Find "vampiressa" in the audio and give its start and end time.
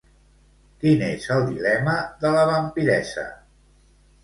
2.55-3.29